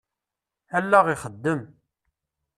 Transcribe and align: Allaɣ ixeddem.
Allaɣ 0.77 1.05
ixeddem. 1.13 1.61